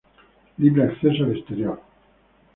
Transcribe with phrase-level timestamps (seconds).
[0.57, 1.79] Libre acceso al exterior.